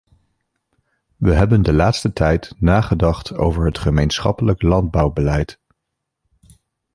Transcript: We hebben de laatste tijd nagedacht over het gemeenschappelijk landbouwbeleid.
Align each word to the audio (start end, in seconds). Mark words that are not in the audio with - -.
We 1.17 1.33
hebben 1.33 1.61
de 1.61 1.73
laatste 1.73 2.13
tijd 2.13 2.53
nagedacht 2.57 3.33
over 3.33 3.65
het 3.65 3.77
gemeenschappelijk 3.77 4.61
landbouwbeleid. 4.61 5.59